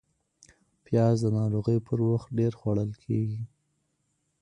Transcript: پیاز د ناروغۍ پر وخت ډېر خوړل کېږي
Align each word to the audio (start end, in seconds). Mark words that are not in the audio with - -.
پیاز 0.85 1.15
د 1.23 1.27
ناروغۍ 1.37 1.77
پر 1.87 1.99
وخت 2.11 2.29
ډېر 2.39 2.53
خوړل 2.59 2.91
کېږي 3.03 3.41